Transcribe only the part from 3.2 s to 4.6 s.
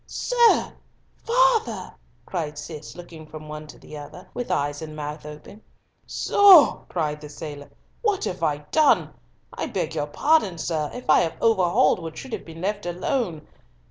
from one to the other, with